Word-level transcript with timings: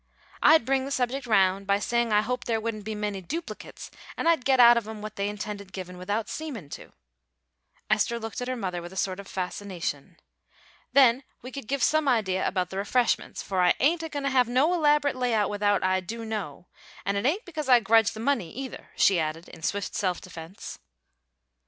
I'd 0.41 0.65
bring 0.65 0.85
the 0.85 0.89
subject 0.89 1.27
round 1.27 1.67
by 1.67 1.77
saying 1.77 2.11
I 2.11 2.21
hoped 2.21 2.47
there 2.47 2.59
wouldn't 2.59 2.85
be 2.85 2.95
many 2.95 3.21
duplicates, 3.21 3.91
and 4.17 4.27
I'd 4.27 4.45
git 4.45 4.59
out 4.59 4.75
of 4.75 4.87
'em 4.87 5.03
what 5.03 5.15
they 5.15 5.29
intended 5.29 5.71
givin' 5.71 5.95
without 5.99 6.27
seemin' 6.27 6.69
to." 6.71 6.93
Esther 7.87 8.19
looked 8.19 8.41
at 8.41 8.47
her 8.47 8.55
mother 8.55 8.81
with 8.81 8.91
a 8.91 8.97
sort 8.97 9.19
of 9.19 9.27
fascination. 9.27 10.17
"Then 10.91 11.23
we 11.43 11.51
could 11.51 11.67
give 11.67 11.83
some 11.83 12.07
idea 12.07 12.47
about 12.47 12.71
the 12.71 12.77
refreshments; 12.77 13.43
for 13.43 13.61
I 13.61 13.75
ain't 13.79 14.01
a 14.01 14.09
goin' 14.09 14.23
to 14.23 14.31
have 14.31 14.47
no 14.47 14.73
elaborate 14.73 15.15
layout 15.15 15.51
without 15.51 15.83
I 15.83 15.99
do 15.99 16.25
know; 16.25 16.65
and 17.05 17.15
it 17.15 17.27
ain't 17.27 17.45
because 17.45 17.69
I 17.69 17.79
grudge 17.79 18.13
the 18.13 18.19
money, 18.19 18.51
either," 18.51 18.89
she 18.95 19.19
added, 19.19 19.49
in 19.49 19.61
swift 19.61 19.93
self 19.93 20.19
defence. 20.19 20.79